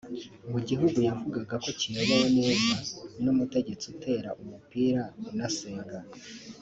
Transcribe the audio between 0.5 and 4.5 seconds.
mu gihugu yavugaga ko kiyobowe neza n’umutegetsi utera